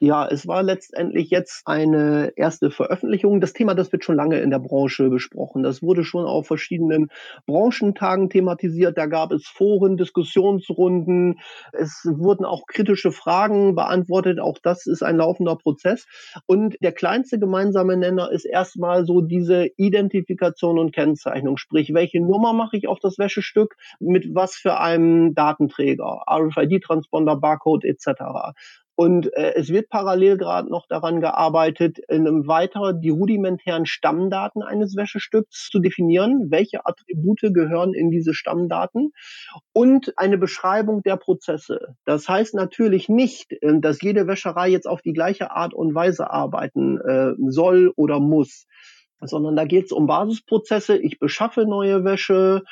Ja, 0.00 0.28
es 0.28 0.46
war 0.46 0.62
letztendlich 0.62 1.28
jetzt 1.30 1.62
eine 1.66 2.32
erste 2.36 2.70
Veröffentlichung. 2.70 3.40
Das 3.40 3.52
Thema, 3.52 3.74
das 3.74 3.90
wird 3.90 4.04
schon 4.04 4.14
lange 4.14 4.38
in 4.38 4.50
der 4.50 4.60
Branche 4.60 5.08
besprochen. 5.08 5.64
Das 5.64 5.82
wurde 5.82 6.04
schon 6.04 6.24
auf 6.24 6.46
verschiedenen 6.46 7.08
Branchentagen 7.46 8.30
thematisiert. 8.30 8.96
Da 8.96 9.06
gab 9.06 9.32
es 9.32 9.48
Foren, 9.48 9.96
Diskussionsrunden. 9.96 11.40
Es 11.72 12.06
wurden 12.08 12.44
auch 12.44 12.66
kritische 12.68 13.10
Fragen 13.10 13.74
beantwortet. 13.74 14.38
Auch 14.38 14.58
das 14.62 14.86
ist 14.86 15.02
ein 15.02 15.16
laufender 15.16 15.56
Prozess. 15.56 16.06
Und 16.46 16.76
der 16.80 16.92
kleinste 16.92 17.40
gemeinsame 17.40 17.96
Nenner 17.96 18.30
ist 18.30 18.44
erstmal 18.44 19.04
so 19.04 19.20
diese 19.20 19.66
Identifikation 19.76 20.78
und 20.78 20.94
Kennzeichnung. 20.94 21.56
Sprich, 21.56 21.92
welche 21.92 22.20
Nummer 22.20 22.52
mache 22.52 22.76
ich 22.76 22.86
auf 22.86 23.00
das 23.00 23.18
Wäschestück 23.18 23.74
mit 23.98 24.32
was 24.32 24.54
für 24.54 24.78
einem 24.78 25.34
Datenträger? 25.34 26.22
RFID-Transponder, 26.30 27.34
Barcode 27.34 27.84
etc. 27.84 28.54
Und 29.00 29.32
äh, 29.34 29.52
es 29.54 29.68
wird 29.68 29.90
parallel 29.90 30.38
gerade 30.38 30.68
noch 30.68 30.88
daran 30.88 31.20
gearbeitet, 31.20 32.00
in 32.08 32.26
einem 32.26 32.48
weiter 32.48 32.92
die 32.92 33.10
rudimentären 33.10 33.86
Stammdaten 33.86 34.60
eines 34.64 34.96
Wäschestücks 34.96 35.68
zu 35.70 35.78
definieren. 35.78 36.50
Welche 36.50 36.84
Attribute 36.84 37.54
gehören 37.54 37.94
in 37.94 38.10
diese 38.10 38.34
Stammdaten? 38.34 39.12
Und 39.72 40.18
eine 40.18 40.36
Beschreibung 40.36 41.04
der 41.04 41.16
Prozesse. 41.16 41.94
Das 42.06 42.28
heißt 42.28 42.54
natürlich 42.54 43.08
nicht, 43.08 43.52
äh, 43.52 43.78
dass 43.78 44.02
jede 44.02 44.26
Wäscherei 44.26 44.68
jetzt 44.68 44.88
auf 44.88 45.00
die 45.00 45.12
gleiche 45.12 45.52
Art 45.52 45.74
und 45.74 45.94
Weise 45.94 46.32
arbeiten 46.32 46.98
äh, 46.98 47.34
soll 47.50 47.92
oder 47.94 48.18
muss 48.18 48.66
sondern 49.20 49.56
da 49.56 49.64
geht 49.64 49.86
es 49.86 49.92
um 49.92 50.06
Basisprozesse. 50.06 50.96
Ich 50.96 51.18
beschaffe 51.18 51.64
neue 51.64 52.04
Wäsche, 52.04 52.62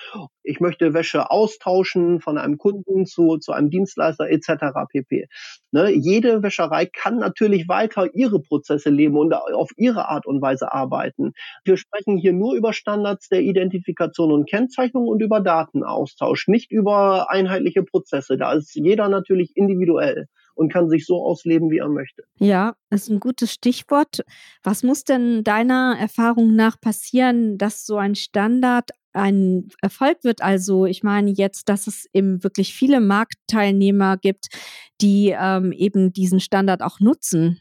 ich 0.42 0.60
möchte 0.60 0.94
Wäsche 0.94 1.30
austauschen 1.30 2.20
von 2.20 2.38
einem 2.38 2.56
Kunden 2.58 3.06
zu, 3.06 3.38
zu 3.38 3.52
einem 3.52 3.70
Dienstleister 3.70 4.28
etc. 4.28 4.48
pp. 4.88 5.28
Ne? 5.72 5.90
Jede 5.90 6.42
Wäscherei 6.42 6.86
kann 6.86 7.18
natürlich 7.18 7.68
weiter 7.68 8.14
ihre 8.14 8.40
Prozesse 8.40 8.90
leben 8.90 9.16
und 9.16 9.34
auf 9.34 9.70
ihre 9.76 10.08
Art 10.08 10.26
und 10.26 10.40
Weise 10.40 10.72
arbeiten. 10.72 11.32
Wir 11.64 11.76
sprechen 11.76 12.16
hier 12.16 12.32
nur 12.32 12.54
über 12.54 12.72
Standards 12.72 13.28
der 13.28 13.40
Identifikation 13.40 14.32
und 14.32 14.48
Kennzeichnung 14.48 15.08
und 15.08 15.20
über 15.22 15.40
Datenaustausch, 15.40 16.48
nicht 16.48 16.70
über 16.70 17.30
einheitliche 17.30 17.82
Prozesse. 17.82 18.36
Da 18.36 18.52
ist 18.52 18.74
jeder 18.74 19.08
natürlich 19.08 19.56
individuell 19.56 20.28
und 20.56 20.72
kann 20.72 20.88
sich 20.88 21.06
so 21.06 21.24
ausleben, 21.24 21.70
wie 21.70 21.78
er 21.78 21.88
möchte. 21.88 22.24
Ja, 22.38 22.74
das 22.90 23.02
ist 23.02 23.10
ein 23.10 23.20
gutes 23.20 23.52
Stichwort. 23.52 24.24
Was 24.62 24.82
muss 24.82 25.04
denn 25.04 25.44
deiner 25.44 25.96
Erfahrung 25.98 26.56
nach 26.56 26.80
passieren, 26.80 27.58
dass 27.58 27.86
so 27.86 27.96
ein 27.96 28.16
Standard 28.16 28.90
ein 29.16 29.68
Erfolg 29.80 30.22
wird. 30.22 30.42
Also 30.42 30.84
ich 30.84 31.02
meine 31.02 31.30
jetzt, 31.30 31.68
dass 31.68 31.86
es 31.86 32.06
eben 32.12 32.44
wirklich 32.44 32.74
viele 32.74 33.00
Marktteilnehmer 33.00 34.18
gibt, 34.18 34.48
die 35.00 35.34
ähm, 35.36 35.72
eben 35.72 36.12
diesen 36.12 36.38
Standard 36.38 36.82
auch 36.82 37.00
nutzen. 37.00 37.60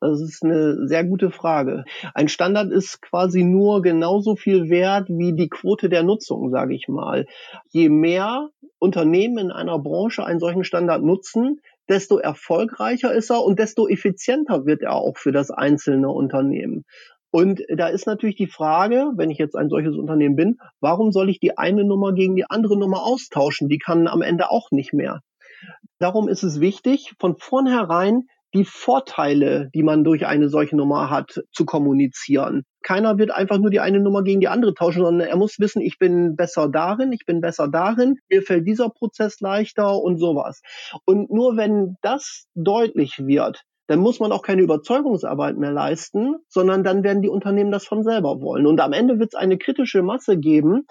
Das 0.00 0.20
ist 0.20 0.42
eine 0.42 0.88
sehr 0.88 1.04
gute 1.04 1.30
Frage. 1.30 1.84
Ein 2.12 2.26
Standard 2.26 2.72
ist 2.72 3.00
quasi 3.02 3.44
nur 3.44 3.82
genauso 3.82 4.34
viel 4.34 4.68
wert 4.68 5.08
wie 5.08 5.32
die 5.32 5.48
Quote 5.48 5.88
der 5.88 6.02
Nutzung, 6.02 6.50
sage 6.50 6.74
ich 6.74 6.88
mal. 6.88 7.24
Je 7.70 7.88
mehr 7.88 8.48
Unternehmen 8.80 9.38
in 9.38 9.52
einer 9.52 9.78
Branche 9.78 10.26
einen 10.26 10.40
solchen 10.40 10.64
Standard 10.64 11.04
nutzen, 11.04 11.60
desto 11.88 12.18
erfolgreicher 12.18 13.12
ist 13.12 13.30
er 13.30 13.42
und 13.42 13.58
desto 13.58 13.88
effizienter 13.88 14.66
wird 14.66 14.82
er 14.82 14.94
auch 14.94 15.16
für 15.16 15.32
das 15.32 15.50
einzelne 15.50 16.08
Unternehmen. 16.08 16.84
Und 17.30 17.62
da 17.74 17.88
ist 17.88 18.06
natürlich 18.06 18.36
die 18.36 18.46
Frage, 18.46 19.10
wenn 19.16 19.30
ich 19.30 19.38
jetzt 19.38 19.56
ein 19.56 19.70
solches 19.70 19.96
Unternehmen 19.96 20.36
bin, 20.36 20.58
warum 20.80 21.12
soll 21.12 21.30
ich 21.30 21.40
die 21.40 21.56
eine 21.56 21.84
Nummer 21.84 22.12
gegen 22.12 22.36
die 22.36 22.44
andere 22.44 22.78
Nummer 22.78 23.04
austauschen? 23.04 23.68
Die 23.68 23.78
kann 23.78 24.06
am 24.06 24.20
Ende 24.20 24.50
auch 24.50 24.70
nicht 24.70 24.92
mehr. 24.92 25.20
Darum 25.98 26.28
ist 26.28 26.42
es 26.42 26.60
wichtig, 26.60 27.14
von 27.18 27.36
vornherein 27.38 28.26
die 28.54 28.64
Vorteile, 28.64 29.70
die 29.74 29.82
man 29.82 30.04
durch 30.04 30.26
eine 30.26 30.48
solche 30.48 30.76
Nummer 30.76 31.10
hat, 31.10 31.42
zu 31.52 31.64
kommunizieren. 31.64 32.64
Keiner 32.82 33.18
wird 33.18 33.30
einfach 33.30 33.58
nur 33.58 33.70
die 33.70 33.80
eine 33.80 34.00
Nummer 34.00 34.22
gegen 34.22 34.40
die 34.40 34.48
andere 34.48 34.74
tauschen, 34.74 35.02
sondern 35.02 35.28
er 35.28 35.36
muss 35.36 35.58
wissen, 35.58 35.80
ich 35.80 35.98
bin 35.98 36.36
besser 36.36 36.68
darin, 36.68 37.12
ich 37.12 37.24
bin 37.24 37.40
besser 37.40 37.68
darin, 37.68 38.16
mir 38.28 38.42
fällt 38.42 38.66
dieser 38.66 38.90
Prozess 38.90 39.40
leichter 39.40 40.00
und 40.00 40.18
sowas. 40.18 40.62
Und 41.06 41.30
nur 41.30 41.56
wenn 41.56 41.96
das 42.02 42.46
deutlich 42.54 43.20
wird, 43.24 43.62
dann 43.88 44.00
muss 44.00 44.20
man 44.20 44.32
auch 44.32 44.42
keine 44.42 44.62
Überzeugungsarbeit 44.62 45.56
mehr 45.56 45.72
leisten, 45.72 46.36
sondern 46.48 46.84
dann 46.84 47.02
werden 47.02 47.22
die 47.22 47.28
Unternehmen 47.28 47.72
das 47.72 47.84
von 47.84 48.02
selber 48.02 48.40
wollen. 48.40 48.66
Und 48.66 48.80
am 48.80 48.92
Ende 48.92 49.18
wird 49.18 49.34
es 49.34 49.38
eine 49.38 49.58
kritische 49.58 50.02
Masse 50.02 50.38
geben, 50.38 50.86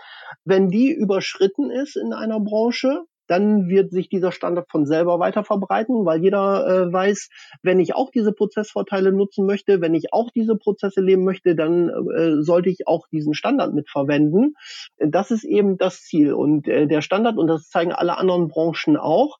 wenn 0.46 0.70
die 0.70 0.92
überschritten 0.92 1.72
ist 1.72 1.96
in 1.96 2.14
einer 2.14 2.40
Branche, 2.40 3.02
dann 3.32 3.70
wird 3.70 3.92
sich 3.92 4.10
dieser 4.10 4.34
Standard 4.34 4.70
von 4.70 4.86
selber 4.86 5.18
weiter 5.18 5.46
verbreiten, 5.46 6.06
weil 6.06 6.22
jeder 6.22 6.68
äh, 6.68 6.92
weiß, 6.92 7.30
wenn 7.62 7.80
ich 7.80 7.96
auch 7.96 8.12
diese 8.12 8.34
Prozessvorteile 8.34 9.14
nutzen 9.14 9.46
möchte, 9.46 9.80
wenn 9.80 9.96
ich 9.96 10.12
auch 10.12 10.32
diese 10.32 10.58
Prozesse 10.58 11.00
leben 11.00 11.24
möchte, 11.24 11.56
dann 11.56 11.88
äh, 11.90 12.42
sollte 12.42 12.70
ich 12.70 12.88
auch 12.88 13.08
diesen 13.08 13.34
Standard 13.34 13.74
mitverwenden. 13.74 14.56
Das 14.98 15.32
ist 15.32 15.46
eben 15.46 15.78
das 15.78 16.02
Ziel. 16.02 16.34
Und 16.34 16.68
äh, 16.68 16.88
der 16.88 17.02
Standard, 17.02 17.38
und 17.38 17.48
das 17.48 17.70
zeigen 17.70 17.94
alle 17.94 18.18
anderen 18.18 18.50
Branchen 18.50 18.98
auch, 18.98 19.38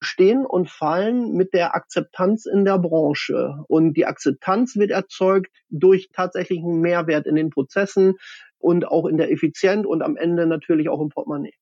stehen 0.00 0.46
und 0.46 0.70
fallen 0.70 1.32
mit 1.32 1.52
der 1.52 1.74
Akzeptanz 1.74 2.46
in 2.46 2.64
der 2.64 2.78
Branche. 2.78 3.56
Und 3.68 3.92
die 3.92 4.06
Akzeptanz 4.06 4.76
wird 4.76 4.90
erzeugt 4.90 5.52
durch 5.68 6.08
tatsächlichen 6.14 6.80
Mehrwert 6.80 7.26
in 7.26 7.34
den 7.34 7.50
Prozessen 7.50 8.14
und 8.58 8.88
auch 8.88 9.04
in 9.04 9.18
der 9.18 9.30
Effizienz 9.30 9.84
und 9.84 10.00
am 10.00 10.16
Ende 10.16 10.46
natürlich 10.46 10.88
auch 10.88 11.02
im 11.02 11.10
Portemonnaie. 11.10 11.52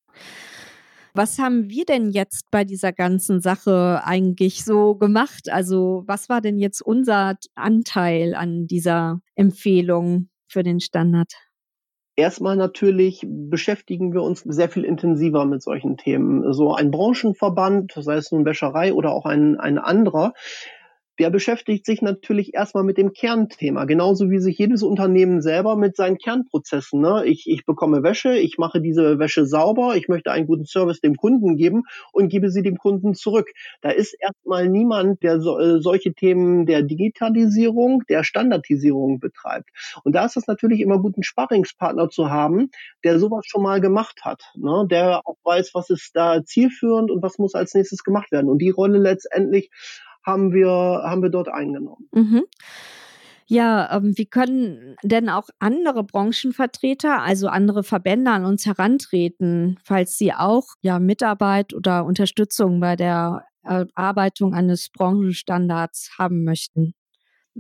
Was 1.15 1.39
haben 1.39 1.69
wir 1.69 1.85
denn 1.85 2.11
jetzt 2.11 2.51
bei 2.51 2.65
dieser 2.65 2.93
ganzen 2.93 3.43
Sache 3.43 4.01
eigentlich 4.05 4.65
so 4.65 4.95
gemacht? 4.95 5.51
Also 5.51 6.05
was 6.07 6.31
war 6.31 6.41
denn 6.41 6.59
jetzt 6.59 6.81
unser 6.81 7.37
Anteil 7.55 8.35
an 8.35 8.67
dieser 8.67 9.21
Empfehlung 9.35 10.31
für 10.49 10.63
den 10.63 10.81
Standard? 10.81 11.33
Erstmal 12.17 12.57
natürlich 12.57 13.27
beschäftigen 13.27 14.15
wir 14.15 14.23
uns 14.23 14.41
sehr 14.41 14.71
viel 14.71 14.85
intensiver 14.85 15.45
mit 15.45 15.63
solchen 15.63 15.99
Themen. 15.99 16.53
So 16.53 16.75
ein 16.75 16.91
Branchenverband, 16.91 17.93
sei 17.95 18.17
es 18.17 18.33
nun 18.33 18.45
Wäscherei 18.47 18.95
oder 18.95 19.13
auch 19.13 19.27
ein, 19.27 19.59
ein 19.59 19.79
anderer, 19.79 20.33
der 21.23 21.31
beschäftigt 21.31 21.87
sich 21.87 22.03
natürlich 22.03 22.53
erstmal 22.53 22.83
mit 22.83 22.99
dem 22.99 23.13
Kernthema, 23.13 23.85
genauso 23.85 24.29
wie 24.29 24.41
sich 24.41 24.59
jedes 24.59 24.83
Unternehmen 24.83 25.41
selber 25.41 25.77
mit 25.77 25.95
seinen 25.95 26.19
Kernprozessen. 26.19 27.01
Ne? 27.01 27.23
Ich, 27.27 27.49
ich 27.49 27.65
bekomme 27.65 28.03
Wäsche, 28.03 28.37
ich 28.37 28.59
mache 28.59 28.81
diese 28.81 29.21
Wäsche 29.21 29.47
sauber, 29.47 29.95
ich 29.95 30.09
möchte 30.09 30.33
einen 30.33 30.49
guten 30.49 30.65
Service 30.65 31.01
dem 31.01 31.15
Kunden 31.15 31.57
geben 31.57 31.85
und 32.11 32.29
gebe 32.29 32.51
sie 32.51 32.63
dem 32.63 32.77
Kunden 32.77 33.15
zurück. 33.15 33.53
Da 33.83 33.91
ist 33.91 34.17
erstmal 34.19 34.69
niemand, 34.69 35.23
der 35.23 35.41
so, 35.41 35.61
äh, 35.61 35.81
solche 35.81 36.13
Themen 36.13 36.67
der 36.67 36.83
Digitalisierung, 36.83 38.03
der 38.09 38.25
Standardisierung 38.25 39.21
betreibt. 39.21 39.71
Und 40.03 40.17
da 40.17 40.25
ist 40.25 40.37
es 40.37 40.49
natürlich 40.49 40.81
immer 40.81 40.99
gut, 40.99 41.15
einen 41.15 41.23
Sparringspartner 41.23 42.09
zu 42.09 42.31
haben, 42.31 42.71
der 43.05 43.21
sowas 43.21 43.45
schon 43.47 43.63
mal 43.63 43.81
gemacht 43.81 44.23
hat, 44.25 44.43
ne? 44.57 44.89
der 44.91 45.21
auch 45.25 45.37
weiß, 45.45 45.71
was 45.73 45.89
ist 45.89 46.17
da 46.17 46.45
zielführend 46.45 47.13
und 47.13 47.23
was 47.23 47.39
muss 47.39 47.55
als 47.55 47.75
nächstes 47.75 48.03
gemacht 48.03 48.33
werden. 48.33 48.51
Und 48.51 48.59
die 48.59 48.71
Rolle 48.71 48.99
letztendlich 48.99 49.71
haben 50.25 50.53
wir, 50.53 50.69
haben 50.69 51.23
wir 51.23 51.31
dort 51.31 51.49
eingenommen. 51.49 52.09
Mhm. 52.13 52.45
Ja, 53.47 53.95
ähm, 53.95 54.17
wie 54.17 54.27
können 54.27 54.97
denn 55.03 55.29
auch 55.29 55.49
andere 55.59 56.05
Branchenvertreter, 56.05 57.21
also 57.21 57.49
andere 57.49 57.83
Verbände 57.83 58.31
an 58.31 58.47
uns 58.47 58.65
herantreten, 58.65 59.79
falls 59.85 60.17
sie 60.17 60.33
auch 60.33 60.69
ja 60.81 60.99
Mitarbeit 60.99 61.75
oder 61.75 62.07
Unterstützung 62.07 62.81
bei 62.81 62.97
der 62.97 63.45
Erarbeitung 63.63 64.55
eines 64.55 64.89
Branchenstandards 64.89 66.13
haben 66.19 66.45
möchten? 66.45 66.95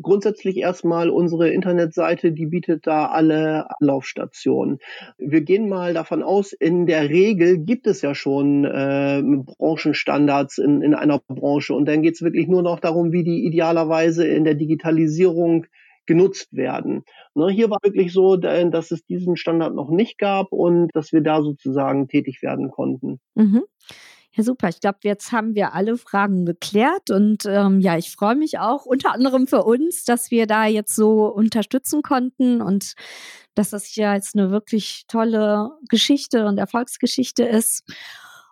Grundsätzlich 0.00 0.56
erstmal 0.56 1.10
unsere 1.10 1.50
Internetseite, 1.50 2.32
die 2.32 2.46
bietet 2.46 2.86
da 2.86 3.06
alle 3.06 3.66
Anlaufstationen. 3.78 4.78
Wir 5.18 5.42
gehen 5.42 5.68
mal 5.68 5.92
davon 5.92 6.22
aus, 6.22 6.52
in 6.52 6.86
der 6.86 7.10
Regel 7.10 7.58
gibt 7.58 7.86
es 7.86 8.00
ja 8.00 8.14
schon 8.14 8.64
äh, 8.64 9.22
Branchenstandards 9.22 10.58
in, 10.58 10.80
in 10.80 10.94
einer 10.94 11.18
Branche 11.18 11.74
und 11.74 11.86
dann 11.86 12.00
geht 12.00 12.14
es 12.14 12.22
wirklich 12.22 12.48
nur 12.48 12.62
noch 12.62 12.80
darum, 12.80 13.12
wie 13.12 13.22
die 13.22 13.44
idealerweise 13.44 14.26
in 14.26 14.44
der 14.44 14.54
Digitalisierung 14.54 15.66
genutzt 16.06 16.52
werden. 16.52 17.04
Ne, 17.34 17.48
hier 17.50 17.70
war 17.70 17.78
wirklich 17.82 18.12
so, 18.12 18.36
dass 18.36 18.90
es 18.90 19.04
diesen 19.04 19.36
Standard 19.36 19.74
noch 19.74 19.90
nicht 19.90 20.18
gab 20.18 20.52
und 20.52 20.90
dass 20.94 21.12
wir 21.12 21.20
da 21.20 21.42
sozusagen 21.42 22.08
tätig 22.08 22.42
werden 22.42 22.70
konnten. 22.70 23.20
Mhm. 23.34 23.62
Ja, 24.34 24.42
super. 24.44 24.70
Ich 24.70 24.80
glaube, 24.80 24.98
jetzt 25.02 25.30
haben 25.30 25.54
wir 25.54 25.74
alle 25.74 25.98
Fragen 25.98 26.46
geklärt 26.46 27.10
und 27.10 27.44
ähm, 27.46 27.80
ja, 27.80 27.98
ich 27.98 28.10
freue 28.10 28.34
mich 28.34 28.58
auch 28.58 28.86
unter 28.86 29.12
anderem 29.12 29.46
für 29.46 29.62
uns, 29.62 30.04
dass 30.04 30.30
wir 30.30 30.46
da 30.46 30.64
jetzt 30.64 30.96
so 30.96 31.26
unterstützen 31.26 32.00
konnten 32.00 32.62
und 32.62 32.94
dass 33.54 33.70
das 33.70 33.94
ja 33.94 34.14
jetzt 34.14 34.34
eine 34.34 34.50
wirklich 34.50 35.04
tolle 35.06 35.72
Geschichte 35.90 36.46
und 36.46 36.56
Erfolgsgeschichte 36.56 37.44
ist. 37.44 37.84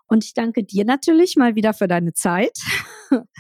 Und 0.06 0.25
ich 0.25 0.34
danke 0.34 0.64
dir 0.64 0.84
natürlich 0.84 1.37
mal 1.37 1.54
wieder 1.54 1.72
für 1.72 1.88
deine 1.88 2.12
Zeit. 2.12 2.58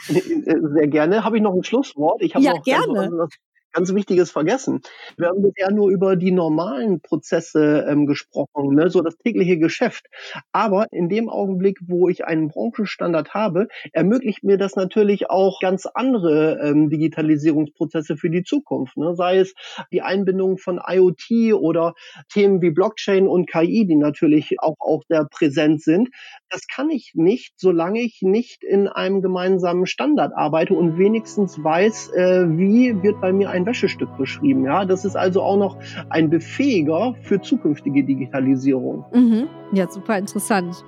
Sehr 0.06 0.88
gerne. 0.88 1.24
Habe 1.24 1.36
ich 1.36 1.42
noch 1.42 1.52
ein 1.52 1.64
Schlusswort? 1.64 2.22
Ich 2.22 2.34
habe 2.34 2.44
ja, 2.44 2.54
noch 2.54 2.62
gerne. 2.62 3.28
Ganz 3.72 3.94
Wichtiges 3.94 4.32
vergessen. 4.32 4.80
Wir 5.16 5.28
haben 5.28 5.42
bisher 5.42 5.70
nur 5.70 5.90
über 5.90 6.16
die 6.16 6.32
normalen 6.32 7.00
Prozesse 7.00 7.86
ähm, 7.88 8.06
gesprochen, 8.06 8.74
ne? 8.74 8.90
so 8.90 9.00
das 9.00 9.16
tägliche 9.16 9.58
Geschäft. 9.58 10.06
Aber 10.50 10.86
in 10.90 11.08
dem 11.08 11.28
Augenblick, 11.28 11.78
wo 11.86 12.08
ich 12.08 12.24
einen 12.24 12.48
Branchenstandard 12.48 13.32
habe, 13.32 13.68
ermöglicht 13.92 14.42
mir 14.42 14.58
das 14.58 14.74
natürlich 14.74 15.30
auch 15.30 15.60
ganz 15.60 15.86
andere 15.86 16.58
ähm, 16.62 16.90
Digitalisierungsprozesse 16.90 18.16
für 18.16 18.28
die 18.28 18.42
Zukunft. 18.42 18.96
Ne? 18.96 19.14
Sei 19.14 19.38
es 19.38 19.54
die 19.92 20.02
Einbindung 20.02 20.58
von 20.58 20.80
IoT 20.84 21.54
oder 21.54 21.94
Themen 22.28 22.62
wie 22.62 22.70
Blockchain 22.70 23.28
und 23.28 23.48
KI, 23.48 23.86
die 23.86 23.96
natürlich 23.96 24.56
auch, 24.58 24.76
auch 24.80 25.02
sehr 25.08 25.26
präsent 25.26 25.80
sind. 25.82 26.08
Das 26.50 26.66
kann 26.66 26.90
ich 26.90 27.12
nicht, 27.14 27.54
solange 27.58 28.00
ich 28.00 28.22
nicht 28.22 28.64
in 28.64 28.88
einem 28.88 29.22
gemeinsamen 29.22 29.86
Standard 29.86 30.32
arbeite 30.36 30.74
und 30.74 30.98
wenigstens 30.98 31.62
weiß, 31.62 32.10
äh, 32.14 32.58
wie 32.58 33.00
wird 33.04 33.20
bei 33.20 33.32
mir 33.32 33.50
ein 33.50 33.64
Wäschestück 33.66 34.16
beschrieben. 34.18 34.64
Ja, 34.64 34.84
das 34.84 35.04
ist 35.04 35.14
also 35.14 35.42
auch 35.42 35.56
noch 35.56 35.78
ein 36.08 36.28
Befähiger 36.28 37.14
für 37.22 37.40
zukünftige 37.40 38.02
Digitalisierung. 38.02 39.04
Mhm. 39.12 39.48
Ja, 39.72 39.88
super 39.88 40.18
interessant. 40.18 40.84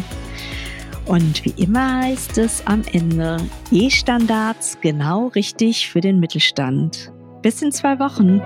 Und 1.11 1.43
wie 1.43 1.61
immer 1.61 2.03
heißt 2.03 2.37
es 2.37 2.65
am 2.65 2.83
Ende 2.89 3.35
E-Standards 3.69 4.77
genau 4.79 5.27
richtig 5.27 5.89
für 5.89 5.99
den 5.99 6.21
Mittelstand. 6.21 7.11
Bis 7.41 7.61
in 7.61 7.73
zwei 7.73 7.99
Wochen. 7.99 8.39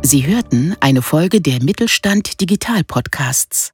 Sie 0.00 0.26
hörten 0.26 0.74
eine 0.80 1.02
Folge 1.02 1.42
der 1.42 1.62
Mittelstand 1.62 2.40
Digital 2.40 2.84
Podcasts. 2.84 3.73